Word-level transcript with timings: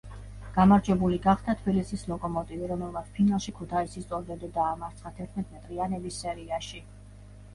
გამარჯვებული 0.53 1.17
გახდა 1.25 1.53
თბილისის 1.57 2.05
„ლოკომოტივი“, 2.11 2.69
რომელმაც 2.71 3.11
ფინალში 3.17 3.53
ქუთაისის 3.59 4.09
„ტორპედო“ 4.13 4.49
დაამარცხა 4.55 5.11
თერთმეტმეტრიანების 5.19 6.17
სერიაში. 6.25 6.83